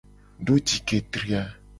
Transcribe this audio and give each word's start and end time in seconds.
Do 0.45 0.55
ji 0.67 0.77
ke 0.87 0.97
tri 1.11 1.31
a. 1.41 1.43